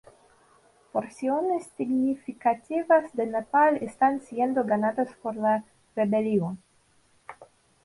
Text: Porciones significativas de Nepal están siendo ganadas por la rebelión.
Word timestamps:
Porciones 0.91 1.69
significativas 1.77 3.13
de 3.15 3.27
Nepal 3.27 3.77
están 3.83 4.19
siendo 4.21 4.63
ganadas 4.63 5.13
por 5.21 5.35
la 5.35 5.63
rebelión. 5.95 6.57